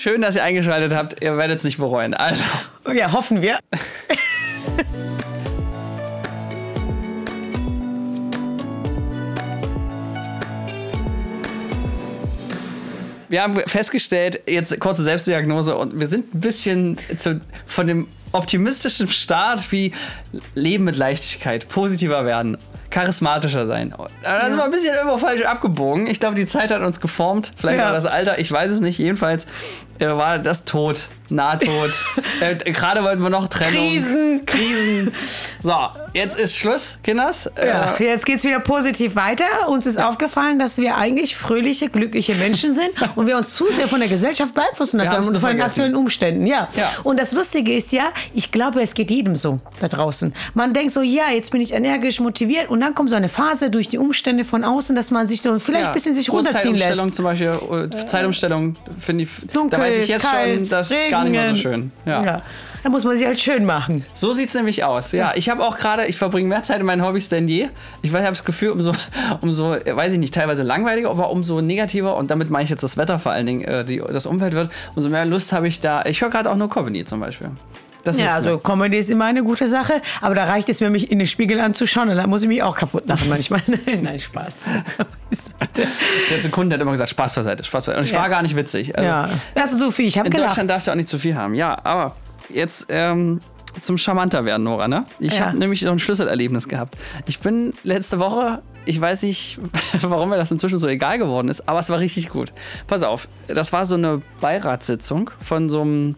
[0.00, 1.24] Schön, dass ihr eingeschaltet habt.
[1.24, 2.14] Ihr werdet es nicht bereuen.
[2.14, 2.44] Also.
[2.94, 3.58] Ja, hoffen wir.
[13.28, 19.08] Wir haben festgestellt, jetzt kurze Selbstdiagnose und wir sind ein bisschen zu, von dem optimistischen
[19.08, 19.92] Start wie
[20.54, 22.56] Leben mit Leichtigkeit, positiver werden
[22.90, 23.94] charismatischer sein.
[24.22, 26.06] Da sind wir ein bisschen immer falsch abgebogen.
[26.06, 27.52] Ich glaube, die Zeit hat uns geformt.
[27.56, 27.86] Vielleicht ja.
[27.86, 28.98] war das Alter, ich weiß es nicht.
[28.98, 29.46] Jedenfalls
[30.06, 31.08] war das tot.
[31.30, 31.90] Nahtod.
[32.40, 33.72] äh, Gerade wollten wir noch trennen.
[33.72, 34.46] Krisen.
[34.46, 35.12] Krisen.
[35.60, 35.74] So,
[36.14, 37.50] jetzt ist Schluss, Kinders.
[37.56, 39.44] Ja, äh, jetzt es wieder positiv weiter.
[39.68, 40.08] Uns ist ja.
[40.08, 44.08] aufgefallen, dass wir eigentlich fröhliche, glückliche Menschen sind und wir uns zu sehr von der
[44.08, 46.46] Gesellschaft beeinflussen lassen und von den aktuellen Umständen.
[46.46, 46.68] Ja.
[46.76, 46.90] ja.
[47.04, 50.34] Und das Lustige ist ja, ich glaube, es geht jedem so da draußen.
[50.54, 53.70] Man denkt so, ja, jetzt bin ich energisch motiviert und dann kommt so eine Phase
[53.70, 56.84] durch die Umstände von außen, dass man sich so vielleicht ein bisschen sich runterziehen lässt.
[56.84, 61.10] Zeitumstellung zum Beispiel, äh, Zeitumstellung finde ich, Dunkel, weiß ich jetzt kalt, schon, dass Regen,
[61.10, 61.92] gar nicht mehr so schön.
[62.04, 62.24] Ja.
[62.24, 62.42] ja.
[62.82, 64.04] Da muss man sich halt schön machen.
[64.14, 65.12] So sieht es nämlich aus.
[65.12, 67.68] Ja, ich habe auch gerade, ich verbringe mehr Zeit in meinen Hobbys denn je.
[68.02, 68.92] Ich habe das Gefühl, umso,
[69.40, 72.96] umso, weiß ich nicht, teilweise langweiliger, aber umso negativer, und damit meine ich jetzt das
[72.96, 76.04] Wetter vor allen Dingen, äh, die, das Umfeld wird, umso mehr Lust habe ich da.
[76.04, 77.50] Ich höre gerade auch nur Comedy zum Beispiel.
[78.04, 78.58] Das ja, also.
[78.58, 81.60] Comedy ist immer eine gute Sache, aber da reicht es mir, mich in den Spiegel
[81.60, 83.60] anzuschauen und dann muss ich mich auch kaputt lachen manchmal.
[84.02, 84.66] Nein, Spaß.
[85.76, 88.00] Der Sekunde hat immer gesagt, Spaß beiseite, Spaß beiseite.
[88.00, 88.20] Und ich ja.
[88.20, 88.96] war gar nicht witzig.
[88.96, 90.42] Also, ja, also so viel, ich habe gelacht.
[90.42, 92.16] In Deutschland darfst du auch nicht zu viel haben, ja, aber
[92.48, 93.40] jetzt ähm,
[93.80, 95.04] zum charmanter werden, Nora, ne?
[95.18, 95.46] Ich ja.
[95.46, 96.96] habe nämlich so ein Schlüsselerlebnis gehabt.
[97.26, 99.60] Ich bin letzte Woche ich weiß nicht,
[100.00, 102.54] warum mir das inzwischen so egal geworden ist, aber es war richtig gut.
[102.86, 106.16] Pass auf, das war so eine Beiratssitzung von so einem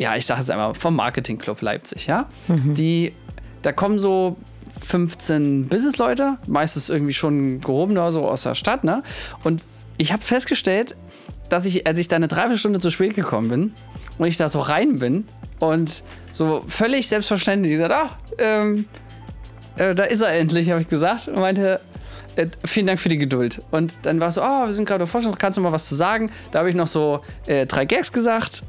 [0.00, 2.26] ja, ich sage es einmal, vom Marketing-Club Leipzig, ja.
[2.48, 2.74] Mhm.
[2.74, 3.12] Die,
[3.60, 4.38] da kommen so
[4.80, 9.02] 15 Businessleute, meistens irgendwie schon gehobener so aus der Stadt, ne?
[9.44, 9.62] Und
[9.98, 10.96] ich habe festgestellt,
[11.50, 13.74] dass ich, als ich da eine Dreiviertelstunde zu spät gekommen bin
[14.16, 15.28] und ich da so rein bin
[15.58, 18.86] und so völlig selbstverständlich gesagt, ach, ähm,
[19.76, 21.78] äh, da ist er endlich, habe ich gesagt und meinte,
[22.36, 23.60] äh, vielen Dank für die Geduld.
[23.70, 25.86] Und dann war es so, oh, wir sind gerade auf Forschung, kannst du mal was
[25.86, 26.30] zu sagen?
[26.52, 28.62] Da habe ich noch so äh, drei Gags gesagt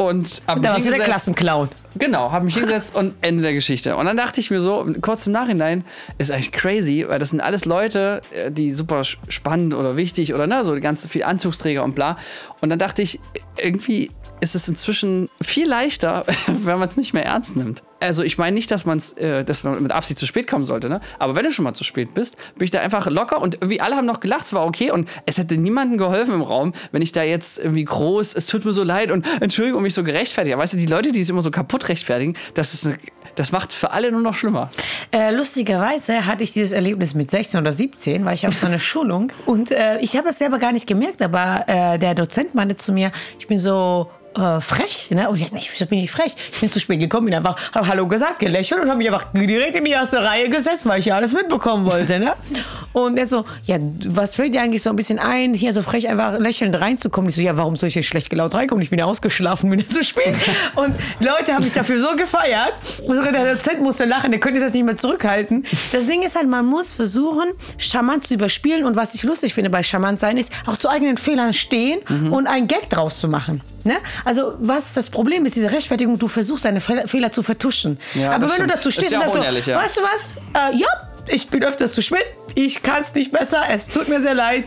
[0.00, 1.68] und da warst du der Klassenclown.
[1.96, 3.96] Genau, habe mich hingesetzt und Ende der Geschichte.
[3.96, 5.84] Und dann dachte ich mir so, kurz im Nachhinein,
[6.16, 10.46] ist eigentlich crazy, weil das sind alles Leute, äh, die super spannend oder wichtig oder
[10.46, 12.16] ne, so ganz viel Anzugsträger und bla.
[12.62, 13.20] Und dann dachte ich,
[13.58, 17.82] irgendwie ist es inzwischen viel leichter, wenn man es nicht mehr ernst nimmt.
[18.00, 20.88] Also ich meine nicht, dass, man's, äh, dass man mit Absicht zu spät kommen sollte,
[20.88, 21.00] ne?
[21.18, 23.80] aber wenn du schon mal zu spät bist, bin ich da einfach locker und irgendwie
[23.80, 27.02] alle haben noch gelacht, es war okay und es hätte niemandem geholfen im Raum, wenn
[27.02, 30.56] ich da jetzt irgendwie groß, es tut mir so leid und Entschuldigung, mich so gerechtfertigt.
[30.56, 32.96] Weißt du, die Leute, die es immer so kaputt rechtfertigen, das ist eine,
[33.34, 34.70] das macht für alle nur noch schlimmer.
[35.12, 38.78] Äh, lustigerweise hatte ich dieses Erlebnis mit 16 oder 17, war ich auf so einer
[38.90, 42.76] Schulung und äh, ich habe es selber gar nicht gemerkt, aber äh, der Dozent meinte
[42.76, 45.10] zu mir, ich bin so äh, frech.
[45.10, 45.28] Ne?
[45.28, 46.34] Und ich dachte, bin ich frech?
[46.52, 49.26] Ich bin zu spät gekommen, bin einfach, habe Hallo gesagt, gelächelt und habe mich einfach
[49.32, 52.18] direkt in die erste Reihe gesetzt, weil ich ja alles mitbekommen wollte.
[52.18, 52.32] Ne?
[52.92, 53.76] Und er so, ja,
[54.06, 57.28] was fällt dir eigentlich so ein bisschen ein, hier so frech einfach lächelnd reinzukommen?
[57.30, 58.82] Ich so, ja, warum soll ich hier schlecht gelaunt reinkommen?
[58.82, 60.34] Ich bin ja ausgeschlafen, bin ja zu spät.
[60.74, 62.72] Und Leute haben mich dafür so gefeiert.
[63.06, 65.64] Und sogar der Dozent musste lachen, der könnte das nicht mehr zurückhalten.
[65.92, 68.84] Das Ding ist halt, man muss versuchen, charmant zu überspielen.
[68.84, 72.32] Und was ich lustig finde bei charmant sein, ist auch zu eigenen Fehlern stehen mhm.
[72.32, 73.62] und einen Gag draus zu machen.
[73.84, 73.96] Ne?
[74.24, 77.98] Also was das Problem ist, diese Rechtfertigung, du versuchst deine Fehler zu vertuschen.
[78.14, 78.70] Ja, Aber wenn stimmt.
[78.70, 79.78] du dazu stehst und sagst so, ja.
[79.78, 80.88] weißt du was, äh, ja,
[81.28, 82.24] ich bin öfters zu spät,
[82.54, 84.64] ich kann es nicht besser, es tut mir sehr leid.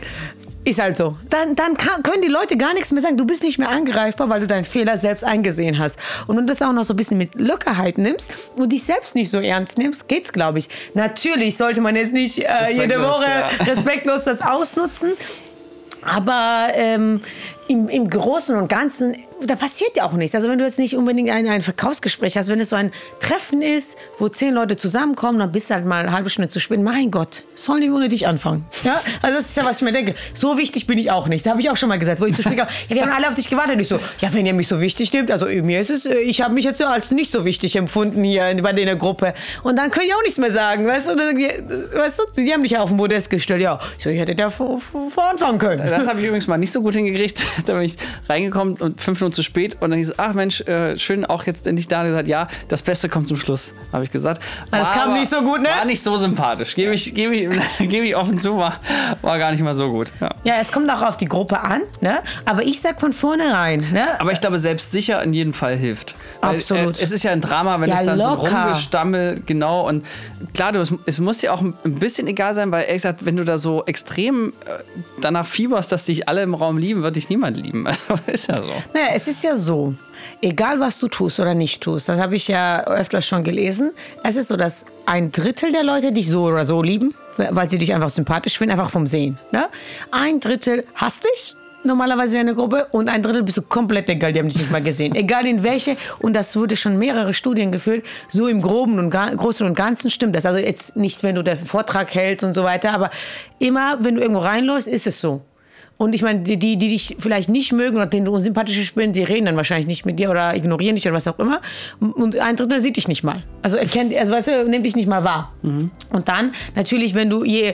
[0.65, 1.17] Ist halt so.
[1.29, 3.17] Dann, dann kann, können die Leute gar nichts mehr sagen.
[3.17, 5.99] Du bist nicht mehr angreifbar, weil du deinen Fehler selbst eingesehen hast.
[6.25, 9.13] Und wenn du das auch noch so ein bisschen mit Lockerheit nimmst und dich selbst
[9.13, 10.69] nicht so ernst nimmst, geht's, glaube ich.
[10.93, 13.47] Natürlich sollte man jetzt nicht äh, jede Woche ja.
[13.65, 15.11] respektlos das ausnutzen.
[16.01, 17.21] Aber ähm,
[17.67, 19.15] im, im Großen und Ganzen,
[19.45, 20.35] da passiert ja auch nichts.
[20.35, 23.61] Also wenn du jetzt nicht unbedingt ein, ein Verkaufsgespräch hast, wenn es so ein Treffen
[23.61, 26.81] ist, wo zehn Leute zusammenkommen, dann bist du halt mal eine halbe Stunde zu spät.
[26.81, 28.65] Mein Gott, sollen die ohne dich anfangen?
[28.83, 30.15] Ja, also das ist ja, was ich mir denke.
[30.33, 31.45] So wichtig bin ich auch nicht.
[31.45, 32.67] Das habe ich auch schon mal gesagt, wo ich zu spät kam.
[32.89, 33.79] Ja, wir haben alle auf dich gewartet.
[33.79, 36.53] Ich so, ja, wenn ihr mich so wichtig nehmt, also mir ist es, ich habe
[36.53, 39.33] mich jetzt so als nicht so wichtig empfunden hier bei der Gruppe.
[39.63, 41.15] Und dann können ich auch nichts mehr sagen, weißt du?
[41.15, 43.61] Weißt du, die haben dich ja auf den Modest gestellt.
[43.61, 45.77] Ja, ich so, ich hätte da vor, vor anfangen können.
[45.77, 47.43] Das habe ich übrigens mal nicht so gut hingekriegt.
[47.65, 47.95] da bin ich
[48.27, 51.45] reingekommen und fünf Minuten zu spät und dann hieß es, ach Mensch, äh, schön auch
[51.45, 52.01] jetzt endlich da.
[52.01, 54.41] Und gesagt, ja, das Beste kommt zum Schluss, habe ich gesagt.
[54.69, 55.69] War, das kam nicht so gut, ne?
[55.69, 56.75] War nicht so sympathisch.
[56.75, 58.79] Gebe ich, gebe ich, gebe ich offen zu, war,
[59.21, 60.11] war gar nicht mal so gut.
[60.19, 60.29] Ja.
[60.43, 62.19] ja, es kommt auch auf die Gruppe an, ne?
[62.45, 64.19] Aber ich sag von vornherein, ne?
[64.19, 66.15] Aber ich glaube, selbst sicher in jedem Fall hilft.
[66.41, 66.99] Weil, Absolut.
[66.99, 68.49] Äh, es ist ja ein Drama, wenn ja, es dann locker.
[68.49, 69.87] so rumgestammel, genau.
[69.87, 70.05] Und
[70.53, 73.37] klar, du, es, es muss dir auch ein bisschen egal sein, weil ehrlich gesagt, wenn
[73.37, 74.83] du da so extrem äh,
[75.21, 77.83] danach fieberst, dass dich alle im Raum lieben, wird dich niemand niemand lieben.
[77.93, 78.67] Also, ist ja so.
[78.93, 79.93] Naja, es ist ja so,
[80.41, 83.91] egal was du tust oder nicht tust, das habe ich ja öfters schon gelesen,
[84.23, 87.77] es ist so, dass ein Drittel der Leute dich so oder so lieben, weil sie
[87.77, 89.37] dich einfach sympathisch finden, einfach vom Sehen.
[89.51, 89.67] Ne?
[90.11, 91.55] Ein Drittel hasst dich
[91.85, 94.81] normalerweise eine Gruppe und ein Drittel bist du komplett egal, die haben dich nicht mal
[94.81, 95.15] gesehen.
[95.23, 95.97] Egal in welche.
[96.19, 98.05] Und das wurde schon mehrere Studien geführt.
[98.29, 100.45] So im Groben und Großen und Ganzen stimmt das.
[100.45, 103.09] Also jetzt nicht, wenn du den Vortrag hältst und so weiter, aber
[103.59, 105.41] immer, wenn du irgendwo reinläufst, ist es so.
[105.97, 109.15] Und ich meine, die, die, die dich vielleicht nicht mögen oder denen du unsympathisch bist,
[109.15, 111.61] die reden dann wahrscheinlich nicht mit dir oder ignorieren dich oder was auch immer.
[111.99, 113.43] Und ein Drittel sieht dich nicht mal.
[113.61, 115.53] Also erkennt, also weißt du, nimmt dich nicht mal wahr.
[115.61, 115.91] Mhm.
[116.11, 117.73] Und dann natürlich, wenn du je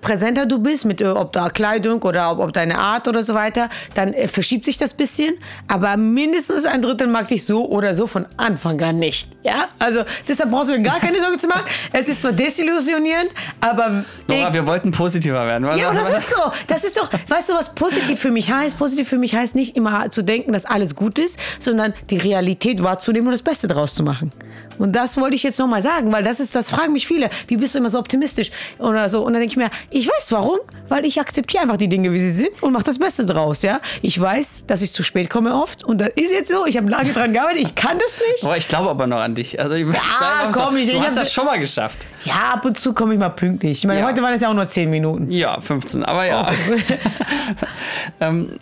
[0.00, 3.68] präsenter du bist, mit ob da Kleidung oder ob, ob deine Art oder so weiter,
[3.94, 5.34] dann äh, verschiebt sich das bisschen.
[5.66, 9.30] Aber mindestens ein Drittel mag dich so oder so von Anfang an nicht.
[9.42, 11.64] Ja, also deshalb brauchst du dir gar keine Sorge zu machen.
[11.92, 13.30] Es ist zwar desillusionierend,
[13.60, 15.66] aber Nora, wir wollten positiver werden.
[15.66, 16.50] Was ja, das ist so.
[16.66, 18.78] Das ist doch, weißt du, was positiv für mich heißt?
[18.78, 22.82] Positiv für mich heißt nicht immer zu denken, dass alles gut ist, sondern die Realität
[22.82, 24.32] wahrzunehmen und das Beste daraus zu machen.
[24.78, 27.30] Und das wollte ich jetzt nochmal sagen, weil das ist, das fragen mich viele.
[27.46, 29.20] Wie bist du immer so optimistisch oder so?
[29.20, 30.58] Und dann denke ich mir, ich weiß warum,
[30.88, 33.80] weil ich akzeptiere einfach die Dinge, wie sie sind und mache das Beste draus, ja.
[34.02, 36.66] Ich weiß, dass ich zu spät komme oft und das ist jetzt so.
[36.66, 38.42] Ich habe lange dran gearbeitet, ich kann das nicht.
[38.42, 39.60] Boah, ich glaube aber noch an dich.
[39.60, 42.08] Also ich ja, komm, ich, du ich hast das schon mal geschafft.
[42.24, 43.78] Ja, ab und zu komme ich mal pünktlich.
[43.78, 44.06] Ich meine, ja.
[44.06, 45.30] heute waren es ja auch nur 10 Minuten.
[45.30, 46.48] Ja, 15, aber ja.
[46.48, 46.82] Okay.
[48.20, 48.52] ähm,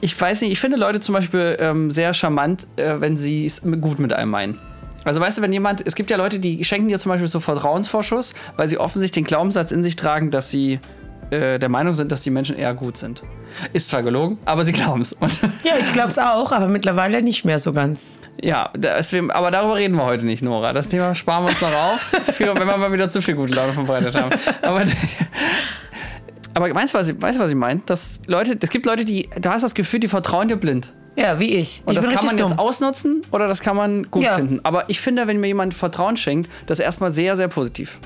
[0.00, 3.62] ich weiß nicht, ich finde Leute zum Beispiel ähm, sehr charmant, äh, wenn sie es
[3.80, 4.58] gut mit einem meinen.
[5.04, 7.38] Also weißt du, wenn jemand, es gibt ja Leute, die schenken dir zum Beispiel so
[7.38, 10.80] Vertrauensvorschuss, weil sie offensichtlich den Glaubenssatz in sich tragen, dass sie
[11.30, 13.22] äh, der Meinung sind, dass die Menschen eher gut sind.
[13.72, 15.16] Ist zwar gelogen, aber sie glauben es.
[15.64, 18.20] Ja, ich glaube es auch, aber mittlerweile nicht mehr so ganz.
[18.40, 20.72] Ja, deswegen, aber darüber reden wir heute nicht, Nora.
[20.72, 22.00] Das Thema sparen wir uns noch auf,
[22.34, 24.30] für, wenn wir mal wieder zu viel gute Laune verbreitet haben.
[24.62, 24.84] Aber,
[26.56, 27.82] aber weißt du, was ich, weißt, was ich meine?
[27.84, 30.94] Dass Leute, es gibt Leute, die, du hast das Gefühl, die vertrauen dir blind.
[31.14, 31.82] Ja, wie ich.
[31.84, 32.48] Und ich das kann man dumm.
[32.48, 34.36] jetzt ausnutzen oder das kann man gut ja.
[34.36, 34.60] finden.
[34.62, 38.00] Aber ich finde, wenn mir jemand Vertrauen schenkt, das erstmal sehr, sehr positiv.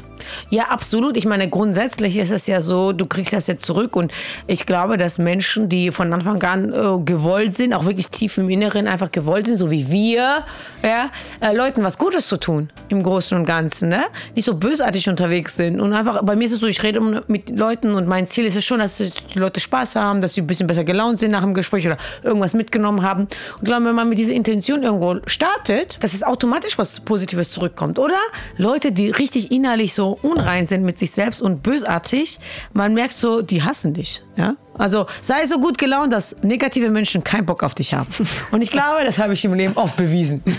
[0.50, 1.16] Ja, absolut.
[1.16, 4.12] Ich meine, grundsätzlich ist es ja so, du kriegst das jetzt zurück und
[4.46, 8.48] ich glaube, dass Menschen, die von Anfang an äh, gewollt sind, auch wirklich tief im
[8.48, 10.44] Inneren einfach gewollt sind, so wie wir,
[10.82, 14.04] ja, äh, Leuten was Gutes zu tun im Großen und Ganzen, ne?
[14.34, 17.56] Nicht so bösartig unterwegs sind und einfach, bei mir ist es so, ich rede mit
[17.56, 20.46] Leuten und mein Ziel ist es schon, dass die Leute Spaß haben, dass sie ein
[20.46, 23.22] bisschen besser gelaunt sind nach dem Gespräch oder irgendwas mitgenommen haben.
[23.22, 27.50] Und ich glaube, wenn man mit dieser Intention irgendwo startet, dass es automatisch was Positives
[27.50, 27.98] zurückkommt.
[27.98, 28.18] Oder
[28.56, 32.38] Leute, die richtig innerlich so unrein sind mit sich selbst und bösartig,
[32.72, 34.22] man merkt so, die hassen dich.
[34.36, 34.56] Ja?
[34.74, 38.08] Also sei so gut gelaunt, dass negative Menschen keinen Bock auf dich haben.
[38.52, 40.42] Und ich glaube, das habe ich im Leben oft bewiesen.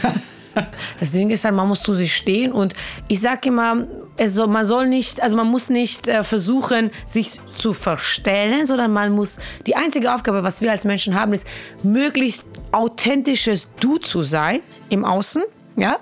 [1.00, 2.74] Das Ding ist halt, man muss zu sich stehen und
[3.08, 3.88] ich sage immer,
[4.26, 9.14] soll, man soll nicht, also man muss nicht äh, versuchen, sich zu verstellen, sondern man
[9.14, 11.48] muss, die einzige Aufgabe, was wir als Menschen haben, ist,
[11.84, 14.60] möglichst authentisches Du zu sein
[14.90, 15.44] im Außen,
[15.78, 15.98] ja,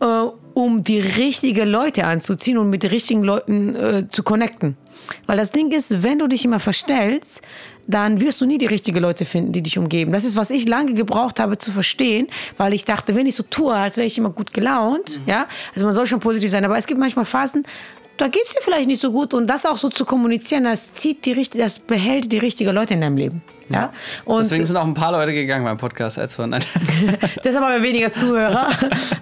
[0.00, 0.28] äh,
[0.58, 4.76] um die richtigen Leute anzuziehen und mit den richtigen Leuten äh, zu connecten.
[5.26, 7.42] Weil das Ding ist, wenn du dich immer verstellst,
[7.86, 10.10] dann wirst du nie die richtigen Leute finden, die dich umgeben.
[10.10, 12.26] Das ist, was ich lange gebraucht habe zu verstehen,
[12.56, 15.30] weil ich dachte, wenn ich so tue, als wäre ich immer gut gelaunt, mhm.
[15.30, 15.46] ja,
[15.76, 17.64] also man soll schon positiv sein, aber es gibt manchmal Phasen,
[18.16, 20.92] da geht es dir vielleicht nicht so gut und das auch so zu kommunizieren, das
[20.92, 23.42] zieht die das behält die richtigen Leute in deinem Leben.
[23.70, 23.92] Ja?
[24.24, 26.50] Und Deswegen sind auch ein paar Leute gegangen beim Podcast als von.
[27.44, 28.68] Deshalb haben wir weniger Zuhörer,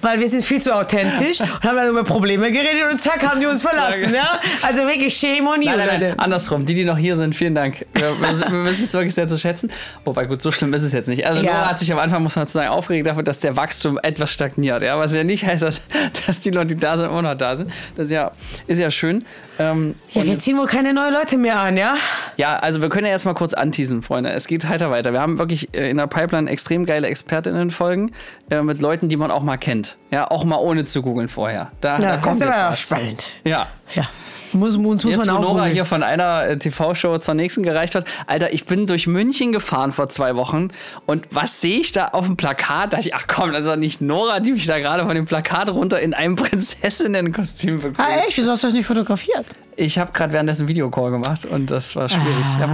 [0.01, 3.41] weil wir sind viel zu authentisch und haben dann über Probleme geredet und zack, haben
[3.41, 4.15] die uns verlassen.
[4.15, 4.41] Ja?
[4.63, 6.19] Also wirklich shame on you, nein, nein, nein.
[6.19, 7.87] Andersrum, die, die noch hier sind, vielen Dank.
[7.95, 9.71] Wir, wir wissen es wirklich sehr zu schätzen.
[10.05, 11.27] Wobei, gut, so schlimm ist es jetzt nicht.
[11.27, 11.53] Also ja.
[11.53, 14.31] Nora hat sich am Anfang, muss man zu sagen, aufgeregt dafür, dass der Wachstum etwas
[14.31, 14.83] stagniert.
[14.83, 14.99] Ja?
[14.99, 15.83] Was ja nicht heißt, dass,
[16.27, 17.71] dass die Leute, die da sind, immer noch da sind.
[17.97, 18.33] Das ist ja,
[18.67, 19.25] ist ja schön.
[19.59, 21.97] Ähm, ja, wir ziehen wohl keine neuen Leute mehr an, ja?
[22.37, 24.31] Ja, also wir können ja jetzt mal kurz anteasen, Freunde.
[24.37, 25.13] Es geht heiter weiter.
[25.13, 28.13] Wir haben wirklich äh, in der Pipeline extrem geile ExpertInnen-Folgen
[28.51, 29.97] äh, mit Leuten, die man auch mal kennt.
[30.11, 31.73] Ja, auch mal ohne zu googeln vorher.
[31.81, 33.23] Da, ja, da kommt ist aber spannend.
[33.45, 33.69] Ja.
[33.95, 34.09] Ja.
[34.57, 35.73] Muss, uns muss Jetzt, man wo auch Nora googeln.
[35.75, 38.05] hier von einer äh, TV-Show zur nächsten gereicht hat.
[38.27, 40.69] Alter, ich bin durch München gefahren vor zwei Wochen
[41.07, 42.93] und was sehe ich da auf dem Plakat?
[42.93, 45.15] Da dachte ich, ach komm, das ist doch nicht Nora, die mich da gerade von
[45.15, 48.01] dem Plakat runter in einem Prinzessinnenkostüm begrüßt.
[48.01, 48.37] Ah, echt?
[48.37, 49.47] Wieso hast du das nicht fotografiert?
[49.77, 52.27] Ich habe gerade währenddessen einen Videocall gemacht und das war schwierig.
[52.57, 52.73] Ich habe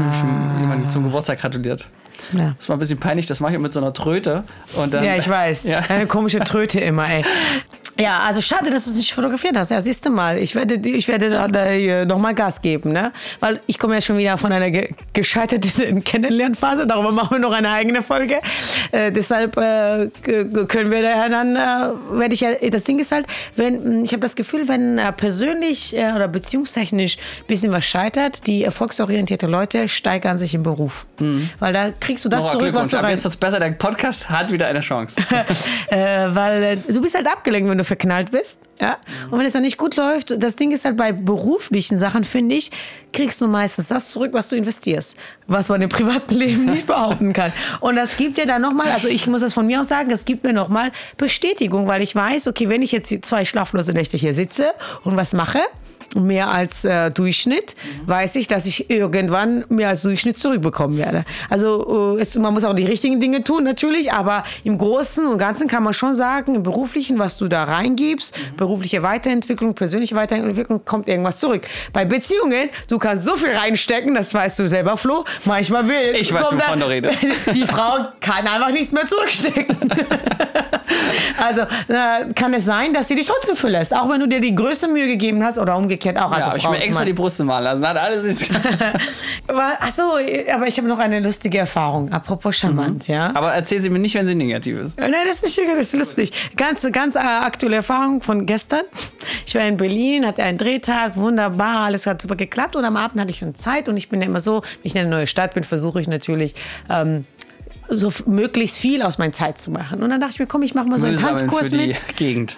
[0.60, 1.88] jemandem zum Geburtstag gratuliert.
[2.32, 2.54] Ja.
[2.56, 4.44] Das war ein bisschen peinlich, das mache ich mit so einer Tröte.
[4.76, 5.64] Und dann, Ja, ich weiß.
[5.72, 5.80] Ja.
[5.88, 7.24] Eine komische Tröte immer, ey.
[7.98, 9.70] Ja, also schade, dass du es nicht fotografiert hast.
[9.70, 13.12] Ja, siehst du mal, ich werde, ich werde da, da nochmal Gas geben, ne?
[13.40, 16.86] Weil ich komme ja schon wieder von einer ge gescheiterten Kennenlernphase.
[16.86, 18.40] Darüber machen wir noch eine eigene Folge.
[18.92, 20.08] Äh, deshalb äh,
[20.68, 24.20] können wir daher dann, äh, werde ich ja, das Ding ist halt, wenn, ich habe
[24.20, 29.88] das Gefühl, wenn äh, persönlich äh, oder beziehungstechnisch ein bisschen was scheitert, die erfolgsorientierte Leute
[29.88, 31.06] steigern sich im Beruf.
[31.18, 31.50] Mhm.
[31.58, 33.10] Weil da kriegst du das Nora, zurück, was du rein...
[33.10, 35.16] jetzt wird's besser, der Podcast hat wieder eine Chance.
[35.88, 38.58] Äh, weil du bist halt abgelenkt, wenn du verknallt bist.
[38.80, 38.98] Ja?
[39.30, 42.56] Und wenn es dann nicht gut läuft, das Ding ist halt bei beruflichen Sachen, finde
[42.56, 42.70] ich,
[43.12, 45.16] kriegst du meistens das zurück, was du investierst.
[45.46, 47.52] Was man im privaten Leben nicht behaupten kann.
[47.80, 50.24] Und das gibt dir dann nochmal, also ich muss das von mir aus sagen, das
[50.24, 54.34] gibt mir nochmal Bestätigung, weil ich weiß, okay, wenn ich jetzt zwei schlaflose Nächte hier
[54.34, 54.70] sitze
[55.04, 55.60] und was mache,
[56.14, 58.08] mehr als äh, Durchschnitt, mhm.
[58.08, 61.24] weiß ich, dass ich irgendwann mehr als Durchschnitt zurückbekommen werde.
[61.48, 65.68] Also äh, man muss auch die richtigen Dinge tun natürlich, aber im Großen und Ganzen
[65.68, 68.56] kann man schon sagen, im Beruflichen, was du da reingibst, mhm.
[68.56, 71.62] berufliche Weiterentwicklung, persönliche Weiterentwicklung, kommt irgendwas zurück.
[71.92, 76.16] Bei Beziehungen, du kannst so viel reinstecken, das weißt du selber, Flo, manchmal will.
[76.18, 77.18] Ich weiß, wovon du redest.
[77.54, 79.76] Die Frau kann einfach nichts mehr zurückstecken.
[81.42, 84.54] also äh, kann es sein, dass sie dich trotzdem verlässt, auch wenn du dir die
[84.54, 86.30] größte Mühe gegeben hast oder umgekehrt auch.
[86.30, 87.86] Also ja, ich mir extra die Brüste malen lassen.
[87.86, 88.52] Hat alles nicht.
[89.80, 90.18] Achso,
[90.52, 92.12] aber ich habe noch eine lustige Erfahrung.
[92.12, 93.14] Apropos charmant, mhm.
[93.14, 93.30] ja.
[93.34, 94.98] Aber erzähl sie mir nicht, wenn sie negativ ist.
[94.98, 96.32] Nein, das ist nicht das ist lustig.
[96.56, 98.82] Ganz, ganz aktuelle Erfahrung von gestern.
[99.46, 103.20] Ich war in Berlin, hatte einen Drehtag, wunderbar, alles hat super geklappt und am Abend
[103.20, 105.26] hatte ich schon Zeit und ich bin ja immer so, wenn ich in eine neue
[105.26, 106.54] Stadt bin, versuche ich natürlich
[106.88, 107.26] ähm,
[107.88, 110.02] so möglichst viel aus meiner Zeit zu machen.
[110.02, 112.06] Und dann dachte ich mir, komm, ich mache mal so einen Tanzkurs für die mit.
[112.16, 112.56] Gegend.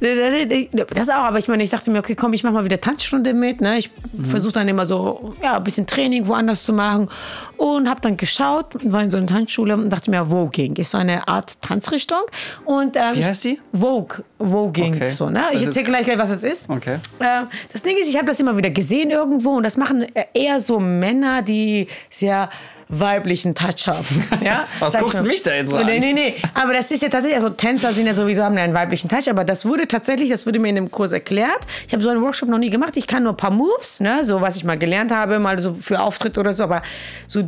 [0.94, 3.34] das auch, aber ich meine, ich dachte mir, okay, komm, ich mache mal wieder Tanzstunde
[3.34, 3.60] mit.
[3.60, 3.78] Ne?
[3.78, 4.24] Ich mhm.
[4.24, 7.08] versuche dann immer so, ja, ein bisschen Training woanders zu machen.
[7.56, 10.98] Und habe dann geschaut, war in so einer Tanzschule und dachte mir, Voging ist so
[10.98, 12.22] eine Art Tanzrichtung.
[12.64, 13.60] Und, ähm, Wie heißt die?
[13.72, 14.94] Vogue, Voging.
[14.94, 15.10] Okay.
[15.10, 15.44] So, ne?
[15.52, 16.70] Ich erzähle gleich, was es ist.
[16.70, 16.96] Okay.
[17.18, 17.42] Äh,
[17.72, 20.80] das Ding ist, ich habe das immer wieder gesehen irgendwo und das machen eher so
[20.80, 22.48] Männer, die sehr
[22.90, 24.04] weiblichen Touch haben.
[24.40, 24.66] Ja?
[24.78, 25.86] Was Sag guckst du mich da jetzt so an?
[25.86, 26.36] Nee, nee, nee.
[26.54, 29.28] Aber das ist ja tatsächlich, also Tänzer sind ja sowieso, haben ja einen weiblichen Touch,
[29.28, 31.66] aber das wurde tatsächlich, das wurde mir in dem Kurs erklärt.
[31.86, 32.96] Ich habe so einen Workshop noch nie gemacht.
[32.96, 35.74] Ich kann nur ein paar Moves, ne, so was ich mal gelernt habe, mal so
[35.74, 36.80] für Auftritt oder so, aber
[37.26, 37.42] so,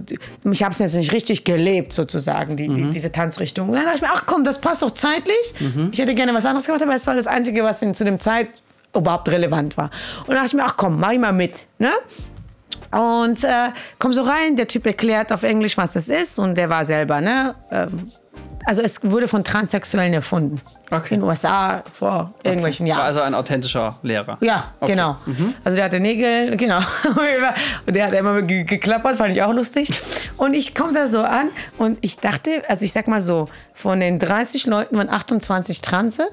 [0.51, 2.93] ich habe es jetzt nicht richtig gelebt, sozusagen, die, mhm.
[2.93, 3.71] diese Tanzrichtung.
[3.71, 5.55] Und dann dachte ich mir, ach komm, das passt doch zeitlich.
[5.61, 5.89] Mhm.
[5.93, 8.21] Ich hätte gerne was anderes gemacht, aber es war das Einzige, was in, zu dem
[8.21, 8.49] Zeit
[8.95, 9.91] überhaupt relevant war.
[10.21, 11.65] Und dann dachte ich mir, ach komm, mach ich mal mit.
[11.79, 11.91] Ne?
[12.93, 16.69] Und äh, komm so rein, der Typ erklärt auf Englisch, was das ist und der
[16.71, 17.55] war selber, ne?
[17.71, 18.13] Ähm,
[18.65, 20.61] also es wurde von Transsexuellen erfunden.
[20.91, 21.15] Okay.
[21.15, 22.91] In den USA vor irgendwelchen okay.
[22.91, 22.99] Jahren.
[22.99, 24.39] War also ein authentischer Lehrer.
[24.41, 24.93] Ja, okay.
[24.93, 25.17] genau.
[25.27, 25.55] Mhm.
[25.65, 26.79] Also der hatte Nägel, genau.
[27.87, 29.91] und der hat immer geklappert, fand ich auch lustig.
[30.37, 34.01] Und ich komme da so an und ich dachte, also ich sag mal so, von
[34.01, 36.29] den 30 Leuten waren 28 Transe.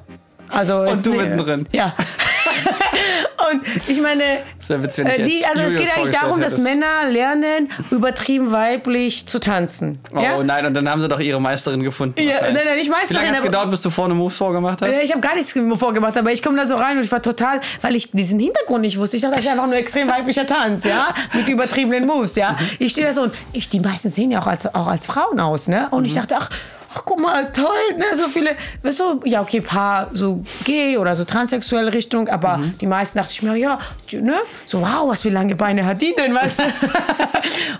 [0.52, 1.68] Also und du mittendrin.
[1.72, 1.96] Ja.
[3.52, 4.24] Und ich meine,
[4.60, 9.40] so witzig, äh, die, also es geht eigentlich darum, dass Männer lernen, übertrieben weiblich zu
[9.40, 10.00] tanzen.
[10.14, 10.44] Oh ja?
[10.44, 12.22] nein, und dann haben sie doch ihre Meisterin gefunden.
[12.22, 13.10] Ja, nein, nein, nicht Meisterin.
[13.10, 14.94] Wie lange hat es gedauert, bis du vorne Moves vorgemacht hast?
[15.02, 17.62] Ich habe gar nichts vorgemacht, aber ich komme da so rein und ich war total,
[17.82, 19.18] weil ich diesen Hintergrund nicht wusste.
[19.18, 22.56] Ich dachte, das ist einfach nur extrem weiblicher Tanz, ja, mit übertriebenen Moves, ja.
[22.78, 25.40] Ich stehe da so und ich, die meisten sehen ja auch als, auch als Frauen
[25.40, 25.88] aus, ne?
[25.92, 26.06] Und mhm.
[26.06, 26.50] ich dachte, ach,
[26.94, 27.66] ach guck mal, toll,
[27.98, 32.58] ne, so viele, weißt du, ja, okay, paar so gay oder so transsexuelle Richtung, aber
[32.58, 32.78] mhm.
[32.80, 33.80] die meisten dachte ich mir, ja,
[34.12, 36.64] ne, so wow, was für lange Beine hat die denn, weißt du?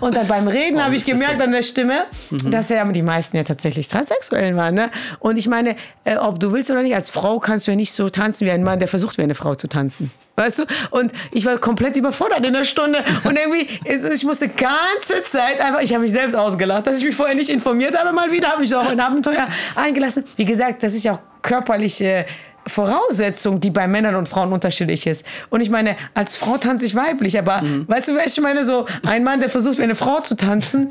[0.00, 1.44] und dann beim Reden oh, habe ich gemerkt so.
[1.44, 2.50] an der Stimme, mhm.
[2.50, 4.90] dass ja die meisten ja tatsächlich transsexuell waren, ne?
[5.18, 7.92] Und ich meine, äh, ob du willst oder nicht, als Frau kannst du ja nicht
[7.92, 10.10] so tanzen wie ein Mann, der versucht, wie eine Frau zu tanzen.
[10.40, 10.64] Weißt du?
[10.90, 13.04] Und ich war komplett überfordert in der Stunde.
[13.24, 17.14] Und irgendwie, ich musste ganze Zeit einfach, ich habe mich selbst ausgelacht, dass ich mich
[17.14, 18.14] vorher nicht informiert habe.
[18.14, 20.24] Mal wieder habe ich auch ein Abenteuer eingelassen.
[20.36, 22.24] Wie gesagt, das ist ja auch körperliche
[22.66, 25.26] Voraussetzung, die bei Männern und Frauen unterschiedlich ist.
[25.50, 27.86] Und ich meine, als Frau tanze ich weiblich, aber mhm.
[27.86, 28.64] weißt du, was ich meine?
[28.64, 30.88] So ein Mann, der versucht, wie eine Frau zu tanzen,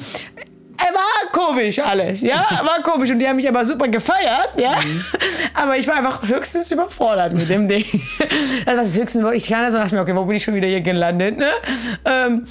[0.93, 5.03] war komisch alles, ja, war komisch und die haben mich aber super gefeiert, ja, mhm.
[5.53, 7.85] aber ich war einfach höchstens überfordert mit dem Ding.
[8.65, 10.81] Das das höchstens, ich kann also dachte mir, okay, wo bin ich schon wieder hier
[10.81, 11.49] gelandet, ne?
[12.05, 12.45] Ähm,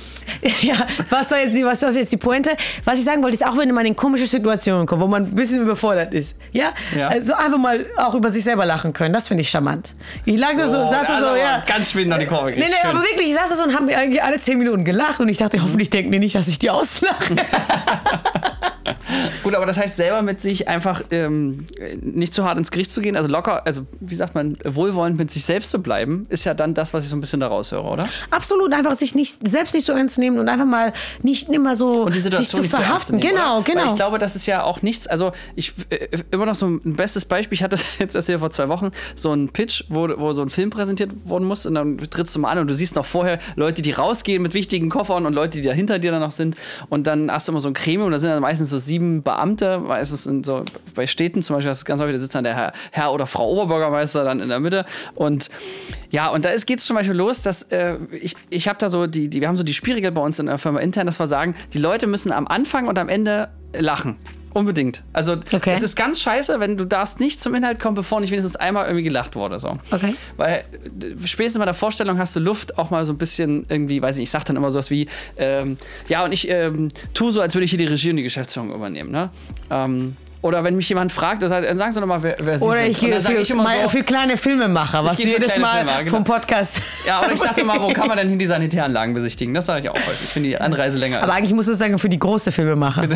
[0.62, 2.50] ja, was war jetzt die, was war jetzt die Pointe?
[2.84, 5.34] Was ich sagen wollte, ist auch wenn man in komische Situationen kommt, wo man ein
[5.34, 7.08] bisschen überfordert ist, ja, ja.
[7.08, 9.94] also einfach mal auch über sich selber lachen können, das finde ich charmant.
[10.24, 11.62] Ich lag so, so saß da so, ja.
[11.66, 13.88] Ganz schön an die Kurve Nee, nee, aber wirklich, ich saß da so und haben
[13.88, 16.70] irgendwie alle zehn Minuten gelacht und ich dachte, hoffentlich denken die nicht, dass ich die
[16.70, 17.36] auslache.
[19.42, 21.64] Gut, aber das heißt selber mit sich einfach ähm,
[22.00, 25.30] nicht zu hart ins Gericht zu gehen, also locker, also wie sagt man, wohlwollend mit
[25.30, 27.90] sich selbst zu bleiben, ist ja dann das, was ich so ein bisschen daraus höre,
[27.90, 28.08] oder?
[28.30, 32.10] Absolut, einfach sich nicht selbst nicht so ernst nehmen und einfach mal nicht immer so
[32.10, 33.16] sich zu verhaften.
[33.16, 33.64] Nehmen, genau, oder?
[33.64, 33.80] genau.
[33.80, 36.94] Weil ich glaube, das ist ja auch nichts, also ich äh, immer noch so ein
[36.94, 40.32] bestes Beispiel, ich hatte jetzt erst wieder vor zwei Wochen so einen Pitch, wo, wo
[40.32, 42.96] so ein Film präsentiert worden muss und dann trittst du mal an und du siehst
[42.96, 46.20] noch vorher Leute, die rausgehen mit wichtigen Koffern und Leute, die da hinter dir dann
[46.20, 46.56] noch sind
[46.88, 48.97] und dann hast du immer so ein Gremium und da sind dann meistens so sieben
[48.98, 50.64] Beamte, meistens in so
[50.94, 53.26] bei Städten zum Beispiel, das ist ganz häufig, da sitzt dann der Herr, Herr oder
[53.26, 55.48] Frau Oberbürgermeister dann in der Mitte und
[56.10, 59.06] ja, und da geht es zum Beispiel los, dass äh, ich, ich habe da so
[59.06, 61.26] die, die, wir haben so die Spielregel bei uns in der Firma intern, dass wir
[61.26, 64.16] sagen, die Leute müssen am Anfang und am Ende lachen.
[64.54, 65.02] Unbedingt.
[65.12, 65.72] Also Okay.
[65.72, 68.86] es ist ganz scheiße, wenn du darfst nicht zum Inhalt kommen, bevor nicht wenigstens einmal
[68.86, 69.58] irgendwie gelacht wurde.
[69.58, 69.78] So.
[69.90, 70.14] Okay.
[70.36, 70.64] Weil
[71.02, 74.16] äh, spätestens bei der Vorstellung hast du Luft, auch mal so ein bisschen irgendwie, weiß
[74.16, 75.76] ich, ich sag dann immer sowas wie, ähm,
[76.08, 78.72] ja, und ich ähm, tue so, als würde ich hier die Regie und die Geschäftsführung
[78.74, 79.10] übernehmen.
[79.10, 79.30] Ne?
[79.70, 82.78] Ähm, oder wenn mich jemand fragt, dann sagen Sie doch mal, wer, wer Sie Oder
[82.78, 82.90] sind.
[82.90, 85.58] ich Und gehe dann sag für, ich immer so, für kleine Filmemacher, was du jedes
[85.58, 86.16] Mal Filmemacher, genau.
[86.16, 86.80] vom Podcast.
[87.06, 89.52] ja, oder ich sagte mal, wo kann man denn hin die Sanitäranlagen besichtigen?
[89.52, 90.22] Das sage ich auch häufig.
[90.22, 91.22] Ich finde die Anreise länger.
[91.22, 93.08] Aber eigentlich musst du sagen, für die große Filmemacher.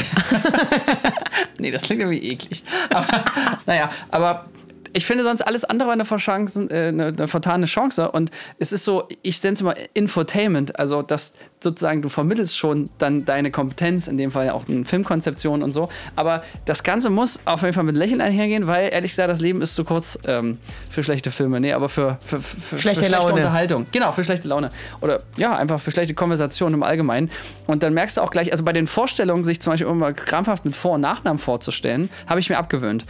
[1.58, 2.64] nee, das klingt irgendwie eklig.
[2.90, 3.06] Aber,
[3.66, 4.46] naja, aber
[4.92, 8.10] ich finde sonst alles andere eine, äh, eine, eine vertane Chance.
[8.10, 10.78] Und es ist so, ich nenne es immer Infotainment.
[10.78, 14.84] Also, dass sozusagen du vermittelst schon dann deine Kompetenz, in dem Fall ja auch eine
[14.84, 15.88] Filmkonzeption und so.
[16.16, 19.62] Aber das Ganze muss auf jeden Fall mit Lächeln einhergehen, weil ehrlich gesagt, das Leben
[19.62, 20.58] ist zu kurz ähm,
[20.90, 21.60] für schlechte Filme.
[21.60, 23.32] Nee, aber für, für, für, Schlechte für schlechte.
[23.32, 23.86] Unterhaltung.
[23.92, 24.70] Genau, für schlechte Laune.
[25.00, 27.30] Oder ja, einfach für schlechte Konversationen im Allgemeinen.
[27.66, 30.64] Und dann merkst du auch gleich, also bei den Vorstellungen, sich zum Beispiel immer krampfhaft
[30.64, 33.06] mit Vor- und Nachnamen vorzustellen, habe ich mir abgewöhnt.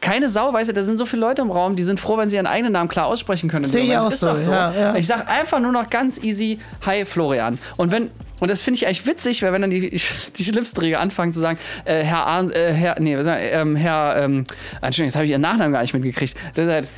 [0.00, 2.28] Keine Sau, weißt du, da sind so viele Leute im Raum, die sind froh, wenn
[2.28, 3.64] sie ihren eigenen Namen klar aussprechen können.
[3.64, 4.52] Sehe ich auch ist so, das so.
[4.52, 4.94] ja, ja.
[4.96, 7.58] Ich sage einfach nur noch ganz easy, hi Florian.
[7.76, 9.90] Und wenn und das finde ich eigentlich witzig, weil wenn dann die,
[10.36, 14.44] die Schlipsträger anfangen zu sagen, äh, Herr Arndt, äh, Herr, nee, ähm, Herr, ähm,
[14.80, 16.34] Entschuldigung, jetzt habe ich Ihren Nachnamen gar nicht mitgekriegt.
[16.54, 16.90] Das ist halt,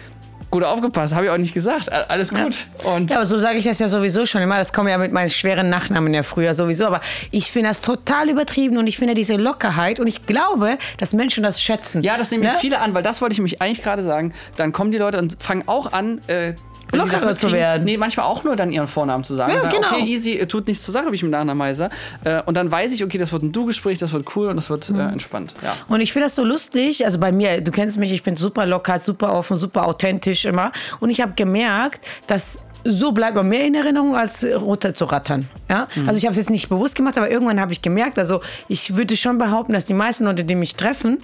[0.53, 1.91] gut aufgepasst, habe ich auch nicht gesagt.
[2.09, 2.67] Alles gut.
[2.85, 4.59] Und Ja, aber so sage ich das ja sowieso schon immer.
[4.59, 6.87] Das kommt ja mit meinen schweren Nachnamen ja früher sowieso.
[6.87, 7.01] Aber
[7.33, 11.43] ich finde das total übertrieben und ich finde diese Lockerheit und ich glaube, dass Menschen
[11.43, 12.03] das schätzen.
[12.03, 12.53] Ja, das nehmen Ne?
[12.61, 14.33] viele an, weil das wollte ich mich eigentlich gerade sagen.
[14.57, 16.55] Dann kommen die Leute und fangen auch an, äh,
[16.93, 17.85] Lockerer zu werden.
[17.85, 19.53] Nee, manchmal auch nur dann ihren Vornamen zu sagen.
[19.55, 19.95] Ja, sagen, genau.
[19.97, 21.89] Okay, easy, äh, tut nichts zur Sache, wie ich mit Nachnamen heiße.
[22.25, 24.69] Äh, und dann weiß ich, okay, das wird ein Du-Gespräch, das wird cool und das
[24.71, 25.01] wird Mhm.
[25.01, 25.55] äh, entspannt.
[25.63, 25.75] Ja.
[25.89, 27.05] Und ich finde das so lustig.
[27.05, 30.73] Also bei mir, du kennst mich, ich bin super locker, super offen, super authentisch immer.
[31.01, 35.49] Und ich habe gemerkt, dass so bleibt man mehr in Erinnerung, als runter zu rattern.
[35.71, 35.87] Ja?
[36.05, 38.97] Also ich habe es jetzt nicht bewusst gemacht, aber irgendwann habe ich gemerkt, also ich
[38.97, 41.19] würde schon behaupten, dass die meisten Leute, die mich treffen,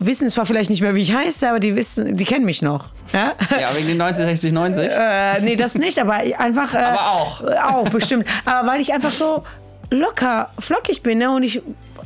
[0.00, 2.86] wissen zwar vielleicht nicht mehr, wie ich heiße, aber die wissen, die kennen mich noch.
[3.12, 3.32] Ja?
[3.60, 4.88] ja, wegen den 90, 60, 90.
[4.90, 6.74] Äh, nee, das nicht, aber einfach.
[6.74, 7.42] Äh, Aber auch.
[7.42, 8.24] äh, Auch, bestimmt.
[8.44, 9.44] Aber weil ich einfach so
[9.90, 11.30] locker, flockig bin ne?
[11.30, 11.60] und ich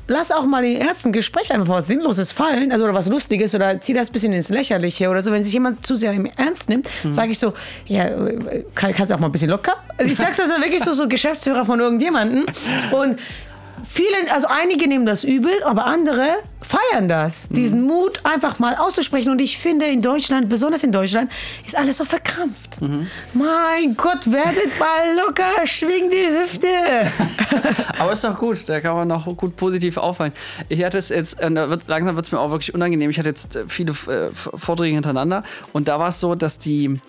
[0.09, 3.79] lass auch mal im ersten Gespräch einfach was Sinnloses fallen, also oder was Lustiges oder
[3.81, 5.31] zieh das ein bisschen ins Lächerliche oder so.
[5.33, 7.13] Wenn sich jemand zu sehr im Ernst nimmt, Mhm.
[7.13, 7.53] sage ich so,
[7.87, 9.75] ja, äh, kann, kannst du auch mal ein bisschen locker?
[9.99, 12.45] Also ich sag's das ja wirklich so, so Geschäftsführer von irgendjemandem
[12.93, 13.19] und
[13.87, 16.25] Viele, also einige nehmen das übel, aber andere
[16.67, 17.51] feiern das.
[17.51, 17.55] Mhm.
[17.55, 19.31] Diesen Mut, einfach mal auszusprechen.
[19.31, 21.31] Und ich finde, in Deutschland, besonders in Deutschland,
[21.65, 22.81] ist alles so verkrampft.
[22.81, 23.07] Mhm.
[23.35, 26.67] Mein Gott, werdet mal locker, schwing die Hüfte.
[27.99, 30.33] Aber ist doch gut, da kann man noch gut positiv auffallen.
[30.69, 33.11] Ich hatte es jetzt, äh, langsam wird es mir auch wirklich unangenehm.
[33.11, 37.01] Ich hatte jetzt äh, viele äh, Vorträge hintereinander und da war es so, dass die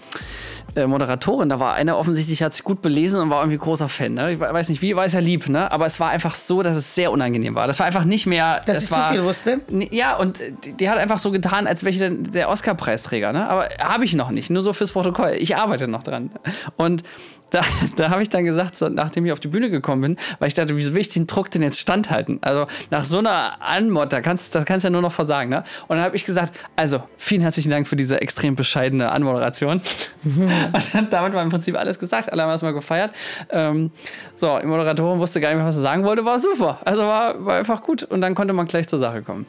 [0.76, 4.14] äh, Moderatorin, da war eine offensichtlich, hat sich gut belesen und war irgendwie großer Fan.
[4.14, 4.34] Ne?
[4.34, 5.72] Ich we- weiß nicht wie, war es ja lieb, ne?
[5.72, 7.68] aber es war einfach so, dass es sehr unangenehm war.
[7.68, 8.62] Das war einfach nicht mehr.
[8.66, 9.45] Das sie zu war, viel wusste?
[9.70, 13.34] Nee, Ja, und äh, die, hat einfach so getan, als wäre ich denn der Oscar-Preisträger.
[13.34, 13.48] Ne?
[13.48, 15.36] Aber habe ich noch nicht, nur so fürs Protokoll.
[15.38, 16.32] Ich arbeite noch dran.
[16.78, 17.04] Und
[17.52, 17.62] da,
[17.96, 20.54] da habe ich dann gesagt, so, nachdem ich auf die Bühne gekommen bin, weil ich
[20.54, 22.40] dachte, wieso will ich den Druck denn jetzt standhalten?
[22.42, 25.50] Also nach so einer Anmod, da kannst das kannst ja nur noch versagen.
[25.50, 25.64] Ne?
[25.88, 29.82] Und dann habe ich gesagt, also vielen herzlichen Dank für diese extrem bescheidene Anmoderation.
[30.24, 32.32] Und dann, damit war im Prinzip alles gesagt.
[32.32, 33.12] Alle haben erstmal gefeiert.
[33.50, 33.92] Ähm,
[34.36, 36.80] so, die Moderatorin wusste gar nicht mehr, was sie sagen wollte, war super.
[36.84, 38.04] Also war, war einfach gut.
[38.04, 39.46] Und dann konnte man gleich zur Sache kommen.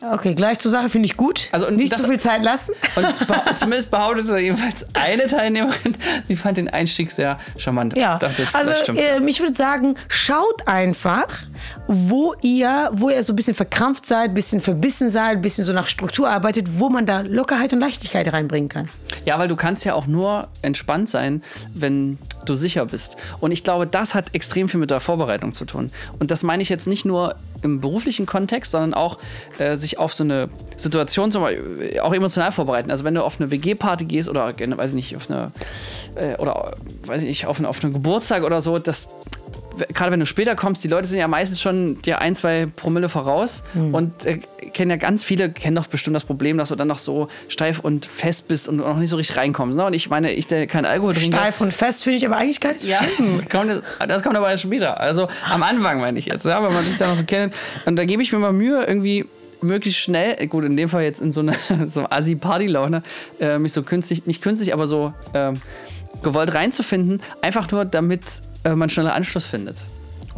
[0.00, 1.48] Okay, gleich zur Sache finde ich gut.
[1.50, 2.72] Also, und nicht zu viel Zeit lassen.
[2.94, 3.06] Und
[3.56, 5.96] zumindest behauptete jedenfalls eine Teilnehmerin,
[6.28, 7.96] sie fand den Einstieg sehr charmant.
[7.96, 11.26] Ja, Dachte, also ähm, ich würde sagen, schaut einfach,
[11.88, 15.64] wo ihr, wo ihr so ein bisschen verkrampft seid, ein bisschen verbissen seid, ein bisschen
[15.64, 18.88] so nach Struktur arbeitet, wo man da Lockerheit und Leichtigkeit reinbringen kann.
[19.24, 21.42] Ja, weil du kannst ja auch nur entspannt sein,
[21.74, 23.16] wenn du sicher bist.
[23.40, 25.90] Und ich glaube, das hat extrem viel mit der Vorbereitung zu tun.
[26.18, 29.18] Und das meine ich jetzt nicht nur im beruflichen Kontext, sondern auch
[29.58, 32.90] äh, sich auf so eine Situation zum Beispiel, auch emotional vorbereiten.
[32.90, 35.52] Also wenn du auf eine WG-Party gehst oder gerne, weiß ich nicht, auf eine
[36.14, 39.08] äh, oder weiß ich nicht, auf, eine, auf einen Geburtstag oder so, das
[39.94, 43.08] gerade wenn du später kommst, die Leute sind ja meistens schon dir ein, zwei Promille
[43.08, 43.94] voraus mhm.
[43.94, 44.40] und äh,
[44.78, 47.80] kennen ja ganz viele, kennen doch bestimmt das Problem, dass du dann noch so steif
[47.80, 49.76] und fest bist und noch nicht so richtig reinkommst.
[49.76, 49.84] Ne?
[49.84, 51.36] Und ich meine, ich, der kein Alkohol trinke.
[51.36, 53.00] Steif und fest finde ich aber eigentlich gar nicht so ja,
[53.50, 55.00] kommt das, kommt aber erst später.
[55.00, 57.56] Also am Anfang meine ich jetzt, ja, wenn man sich da noch so kennt.
[57.86, 59.26] Und da gebe ich mir mal Mühe, irgendwie
[59.60, 61.56] möglichst schnell, gut, in dem Fall jetzt in so eine
[61.88, 63.02] so Assi-Party-Laune,
[63.40, 65.54] äh, mich so künstlich, nicht künstlich, aber so äh,
[66.22, 68.22] gewollt reinzufinden, einfach nur damit
[68.62, 69.78] äh, man schneller Anschluss findet.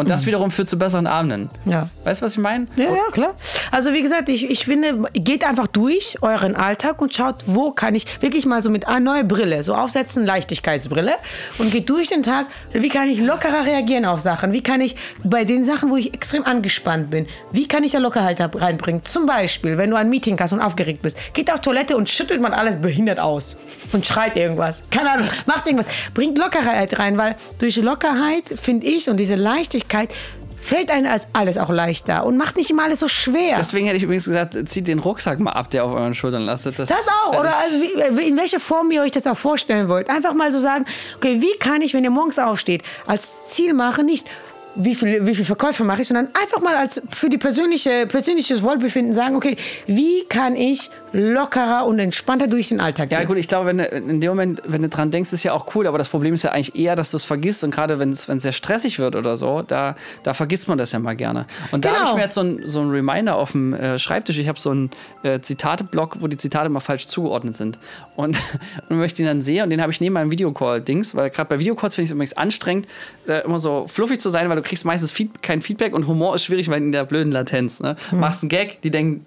[0.00, 0.28] Und das mhm.
[0.28, 1.50] wiederum führt zu besseren Abenden.
[1.66, 1.88] Ja.
[2.04, 2.66] Weißt du, was ich meine?
[2.76, 3.34] Ja, ja, klar.
[3.70, 7.94] Also wie gesagt, ich, ich finde, geht einfach durch euren Alltag und schaut, wo kann
[7.94, 11.12] ich wirklich mal so mit einer neuen Brille, so aufsetzen, Leichtigkeitsbrille
[11.58, 14.52] und geht durch den Tag, wie kann ich lockerer reagieren auf Sachen?
[14.52, 17.98] Wie kann ich bei den Sachen, wo ich extrem angespannt bin, wie kann ich da
[17.98, 19.02] Lockerheit reinbringen?
[19.02, 22.40] Zum Beispiel, wenn du ein Meeting hast und aufgeregt bist, geht auf Toilette und schüttelt
[22.40, 23.58] man alles behindert aus
[23.92, 24.82] und schreit irgendwas.
[24.90, 25.86] Keine Ahnung, macht irgendwas.
[26.14, 30.14] Bringt Lockerheit rein, weil durch Lockerheit, finde ich, und diese Leichtigkeit, Leichtigkeit
[30.62, 33.56] fällt einem als alles auch leichter und macht nicht immer alles so schwer.
[33.58, 36.78] Deswegen hätte ich übrigens gesagt, zieht den Rucksack mal ab, der auf euren Schultern lastet.
[36.78, 37.76] Das, das auch, oder also
[38.16, 40.10] wie, in welcher Form ihr euch das auch vorstellen wollt.
[40.10, 40.84] Einfach mal so sagen,
[41.16, 44.28] okay, wie kann ich, wenn ihr morgens aufsteht, als Ziel machen, nicht
[44.74, 48.62] wie viel, wie viel Verkäufe mache ich, sondern einfach mal als für die persönliche persönliches
[48.62, 49.56] Wohlbefinden sagen, okay,
[49.86, 53.20] wie kann ich lockerer und entspannter durch den Alltag gehen?
[53.20, 55.52] Ja gut, ich glaube, wenn du in dem Moment, wenn du dran denkst, ist ja
[55.52, 57.98] auch cool, aber das Problem ist ja eigentlich eher, dass du es vergisst und gerade
[57.98, 61.16] wenn es wenn sehr stressig wird oder so, da, da vergisst man das ja mal
[61.16, 61.46] gerne.
[61.72, 62.00] Und da genau.
[62.00, 64.58] habe ich mir jetzt so ein, so ein Reminder auf dem äh, Schreibtisch, ich habe
[64.58, 64.90] so einen
[65.22, 67.78] äh, Zitate-Block, wo die Zitate immer falsch zugeordnet sind
[68.14, 68.36] und,
[68.88, 71.58] und möchte ihn dann sehen und den habe ich neben meinem Videocall-Dings, weil gerade bei
[71.58, 72.86] Videocalls finde ich es übrigens anstrengend,
[73.26, 76.34] äh, immer so fluffig zu sein, weil du kriegst meistens Feed kein Feedback und Humor
[76.34, 77.80] ist schwierig, weil in der blöden Latenz.
[77.80, 77.96] Ne?
[78.10, 78.20] Hm.
[78.20, 79.24] Machst einen Gag, die denken,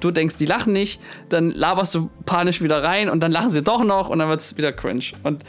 [0.00, 3.62] du denkst, die lachen nicht, dann laberst du panisch wieder rein und dann lachen sie
[3.62, 5.04] doch noch und dann wird es wieder cringe.
[5.22, 5.44] Und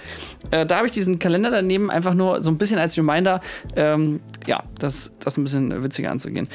[0.52, 3.41] äh, da habe ich diesen Kalender daneben einfach nur so ein bisschen als Reminder,
[3.76, 6.47] ähm, ja, das, das ein bisschen witziger anzugehen.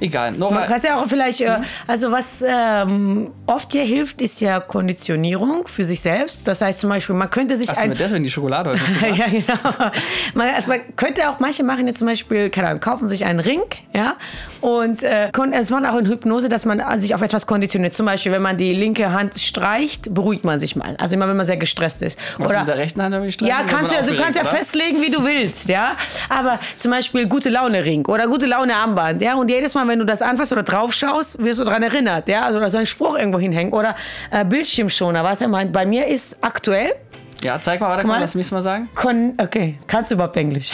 [0.00, 0.32] Egal.
[0.32, 4.60] Noch Man kann ja auch vielleicht, äh, also was ähm, oft hier hilft, ist ja
[4.60, 6.46] Konditionierung für sich selbst.
[6.46, 7.90] Das heißt zum Beispiel, man könnte sich Hast ein...
[7.90, 8.80] du deswegen die Schokolade heute
[9.16, 9.90] Ja, genau.
[10.34, 13.40] Man, also man könnte auch, manche machen jetzt zum Beispiel, keine Ahnung, kaufen sich einen
[13.40, 13.62] Ring,
[13.94, 14.16] ja,
[14.60, 17.94] und äh, es macht auch in Hypnose, dass man sich auf etwas konditioniert.
[17.94, 20.96] Zum Beispiel, wenn man die linke Hand streicht, beruhigt man sich mal.
[20.98, 22.18] Also immer, wenn man sehr gestresst ist.
[22.38, 24.44] Was oder mit der rechten Hand habe ich Ja, kannst du, also, du kannst ja
[24.44, 25.96] festlegen, wie du willst, ja.
[26.28, 29.98] Aber zum Beispiel gute Laune Ring oder gute Laune Armband, ja, und jedes Mal wenn
[29.98, 32.28] du das anfasst oder drauf schaust, wirst du daran erinnert.
[32.28, 32.44] Ja?
[32.46, 33.72] Also, oder so ein Spruch irgendwo hinhängen.
[33.72, 33.94] Oder
[34.30, 35.24] äh, Bildschirmschoner.
[35.24, 36.94] Warte mal, bei mir ist aktuell.
[37.42, 38.88] Ja, zeig mal, warte, man das mich mal sagen?
[38.94, 40.72] Con okay, kannst du überhaupt Englisch?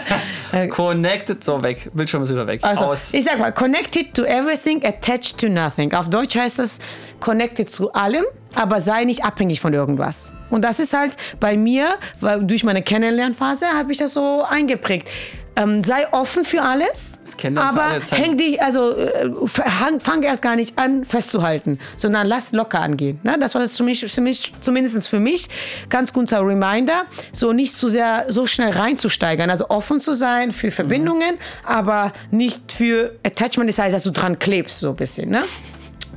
[0.70, 1.90] connected, so weg.
[1.94, 2.60] Bildschirm ist wieder weg.
[2.62, 3.14] Also, Aus.
[3.14, 5.92] Ich sag mal, connected to everything, attached to nothing.
[5.94, 6.80] Auf Deutsch heißt das
[7.18, 10.32] connected zu allem, aber sei nicht abhängig von irgendwas.
[10.50, 15.08] Und das ist halt bei mir, weil durch meine Kennenlernphase habe ich das so eingeprägt
[15.56, 17.18] ähm, sei offen für alles,
[17.56, 23.18] aber häng dich, also äh, fang, erst gar nicht an festzuhalten, sondern lass locker angehen.
[23.22, 23.36] Ne?
[23.40, 25.48] Das war zumindest für mich, zumindest für mich
[25.88, 30.70] ganz guter Reminder, so nicht zu sehr so schnell reinzusteigern, also offen zu sein für
[30.70, 31.66] Verbindungen, mhm.
[31.66, 35.30] aber nicht für Attachment, das heißt, dass du dran klebst so ein bisschen.
[35.30, 35.42] Ne?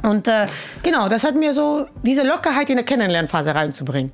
[0.04, 0.46] Und äh,
[0.84, 4.12] genau, das hat mir so diese Lockerheit in der Kennenlernphase reinzubringen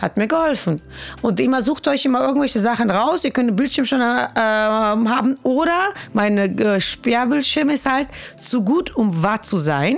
[0.00, 0.80] hat mir geholfen.
[1.22, 3.24] Und immer sucht euch immer irgendwelche Sachen raus.
[3.24, 5.36] Ihr könnt einen Bildschirm schon äh, haben.
[5.42, 8.08] Oder meine äh, Sperrbildschirm ist halt
[8.38, 9.96] zu gut, um wahr zu sein.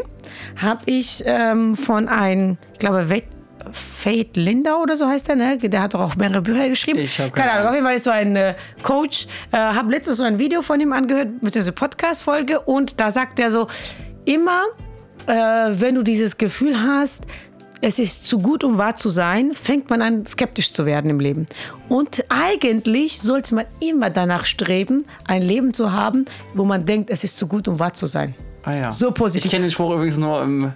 [0.60, 3.24] Habe ich ähm, von einem, ich glaube, Wett
[3.70, 5.56] Fate Lindau oder so heißt der, ne?
[5.56, 6.98] Der hat doch auch mehrere Bücher geschrieben.
[6.98, 7.68] Ich habe keine, keine Ahnung.
[7.68, 9.28] Auf jeden Fall ist so ein äh, Coach.
[9.52, 12.60] Äh, habe letztens so ein Video von ihm angehört, mit dieser Podcast-Folge.
[12.60, 13.68] Und da sagt er so,
[14.24, 14.62] immer,
[15.26, 17.24] äh, wenn du dieses Gefühl hast,
[17.82, 21.20] es ist zu gut, um wahr zu sein, fängt man an, skeptisch zu werden im
[21.20, 21.46] Leben.
[21.88, 27.24] Und eigentlich sollte man immer danach streben, ein Leben zu haben, wo man denkt, es
[27.24, 28.34] ist zu gut, um wahr zu sein.
[28.62, 28.92] Ah ja.
[28.92, 29.46] So positiv.
[29.46, 30.72] Ich kenne den Spruch übrigens nur im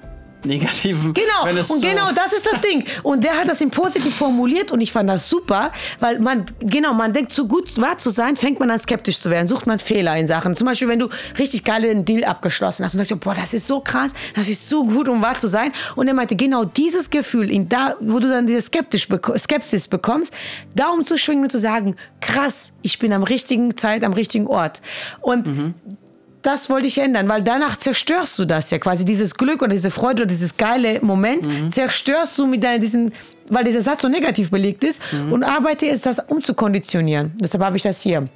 [0.46, 1.12] negativen.
[1.14, 2.84] Genau, und so genau das ist das Ding.
[3.02, 6.94] Und der hat das in positiv formuliert und ich fand das super, weil man, genau,
[6.94, 9.78] man denkt, zu gut wahr zu sein, fängt man an skeptisch zu werden, sucht man
[9.78, 10.54] Fehler in Sachen.
[10.54, 13.66] Zum Beispiel, wenn du richtig geil einen Deal abgeschlossen hast und denkst, boah, das ist
[13.66, 15.72] so krass, das ist so gut, um wahr zu sein.
[15.94, 20.32] Und er meinte, genau dieses Gefühl, in da, wo du dann diese Skeptisch, Skepsis bekommst,
[20.74, 24.80] da umzuschwingen und zu sagen, krass, ich bin am richtigen Zeit, am richtigen Ort.
[25.20, 25.74] Und mhm
[26.46, 29.90] das wollte ich ändern, weil danach zerstörst du das ja quasi, dieses Glück oder diese
[29.90, 31.70] Freude oder dieses geile Moment, mhm.
[31.72, 33.12] zerstörst du mit deinen, diesen,
[33.48, 35.32] weil dieser Satz so negativ belegt ist mhm.
[35.32, 37.32] und arbeite es, das umzukonditionieren.
[37.40, 38.28] Deshalb habe ich das hier.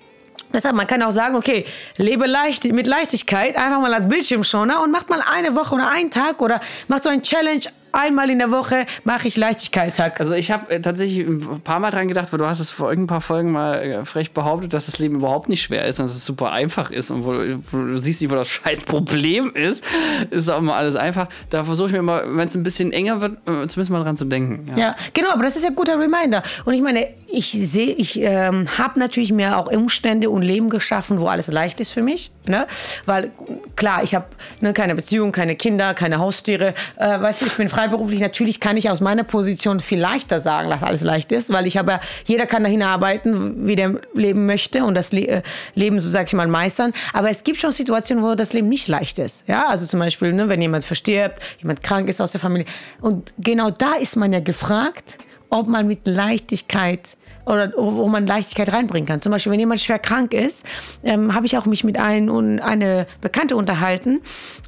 [0.53, 1.65] Deshalb, man kann auch sagen, okay,
[1.99, 6.11] lebe leicht, mit Leichtigkeit, einfach mal als Bildschirmschoner und macht mal eine Woche oder einen
[6.11, 10.21] Tag oder macht so ein Challenge einmal in der Woche mache ich Leichtigkeitstag.
[10.21, 12.91] Also ich habe äh, tatsächlich ein paar Mal dran gedacht, weil du hast es vor
[12.91, 16.07] ein paar Folgen mal äh, frech behauptet, dass das Leben überhaupt nicht schwer ist und
[16.07, 17.33] dass es super einfach ist und wo,
[17.71, 19.85] wo du siehst nicht, wo das scheiß Problem ist,
[20.31, 21.29] ist auch immer alles einfach.
[21.49, 24.17] Da versuche ich mir mal, wenn es ein bisschen enger wird, äh, zumindest mal dran
[24.17, 24.69] zu denken.
[24.71, 24.79] Ja.
[24.79, 24.97] ja.
[25.13, 26.43] genau, aber das ist ja ein guter Reminder.
[26.65, 31.21] Und ich meine, ich sehe, ich ähm, habe natürlich mir auch Umstände und Leben geschaffen,
[31.21, 32.33] wo alles leicht ist für mich.
[32.47, 32.67] Ne?
[33.07, 33.31] Weil
[33.77, 34.27] klar, ich habe
[34.61, 36.75] ne, keine Beziehung, keine Kinder, keine Haustiere.
[36.97, 38.21] Äh, weißt du, ich bin freiberuflich.
[38.21, 41.77] Natürlich kann ich aus meiner Position viel leichter sagen, dass alles leicht ist, weil ich
[41.77, 45.43] habe, jeder kann dahin arbeiten, wie der leben möchte und das Le äh,
[45.75, 46.93] Leben, so sag ich mal, meistern.
[47.13, 49.45] Aber es gibt schon Situationen, wo das Leben nicht leicht ist.
[49.47, 52.67] Ja, also zum Beispiel, ne, wenn jemand verstirbt, jemand krank ist aus der Familie.
[53.01, 55.19] Und genau da ist man ja gefragt,
[55.51, 59.21] ob man mit Leichtigkeit oder wo man Leichtigkeit reinbringen kann.
[59.21, 60.65] Zum Beispiel, wenn jemand schwer krank ist,
[61.03, 64.21] ähm, habe ich auch mich mit ein, und eine Bekannte unterhalten,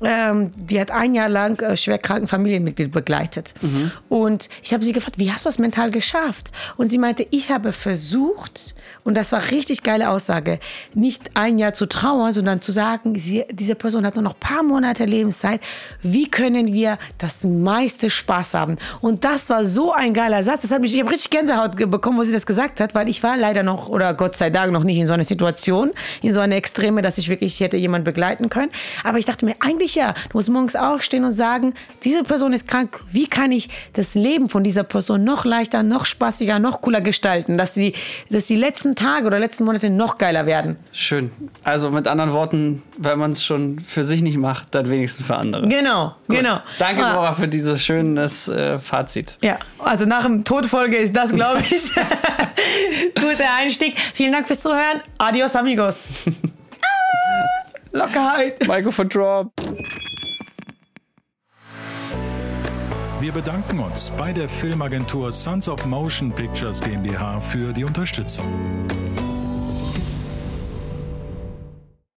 [0.03, 3.55] ähm, die hat ein Jahr lang äh, schwer kranken Familienmitglied begleitet.
[3.61, 3.91] Mhm.
[4.09, 6.51] Und ich habe sie gefragt, wie hast du das mental geschafft?
[6.77, 10.59] Und sie meinte, ich habe versucht, und das war richtig geile Aussage,
[10.95, 14.41] nicht ein Jahr zu trauern, sondern zu sagen, sie, diese Person hat nur noch ein
[14.41, 15.61] paar Monate Lebenszeit.
[16.03, 18.77] Wie können wir das meiste Spaß haben?
[19.01, 20.63] Und das war so ein geiler Satz.
[20.63, 23.23] Das hat mich, ich habe richtig Gänsehaut bekommen, wo sie das gesagt hat, weil ich
[23.23, 25.91] war leider noch, oder Gott sei Dank noch nicht in so einer Situation,
[26.23, 28.71] in so einer Extreme, dass ich wirklich hätte jemanden begleiten können.
[29.05, 32.69] Aber ich dachte mir, eigentlich ja, du musst morgens aufstehen und sagen, diese Person ist
[32.69, 33.01] krank.
[33.11, 37.59] Wie kann ich das Leben von dieser Person noch leichter, noch spaßiger, noch cooler gestalten,
[37.59, 37.95] dass die,
[38.31, 40.77] dass die letzten Tage oder letzten Monate noch geiler werden.
[40.93, 41.31] Schön.
[41.65, 45.37] Also mit anderen Worten, wenn man es schon für sich nicht macht, dann wenigstens für
[45.37, 45.69] andere.
[45.69, 46.37] Genau, Gut.
[46.39, 46.59] genau.
[46.79, 47.15] Danke, ah.
[47.15, 49.39] Nora, für dieses schönes äh, Fazit.
[49.43, 51.91] Ja, also nach dem Todfolge ist das, glaube ich,
[53.15, 53.99] guter Einstieg.
[53.99, 55.03] Vielen Dank fürs Zuhören.
[55.19, 56.15] Adios, amigos.
[57.93, 58.67] Lockerheit.
[58.67, 59.53] Microphone Drop.
[63.21, 68.47] Wir bedanken uns bei der Filmagentur Sons of Motion Pictures GmbH für die Unterstützung.